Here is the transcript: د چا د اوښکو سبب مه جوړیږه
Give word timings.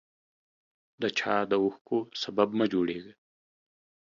د 1.01 1.03
چا 1.19 1.35
د 1.51 1.53
اوښکو 1.63 1.97
سبب 2.21 2.49
مه 2.57 2.65
جوړیږه 2.73 3.13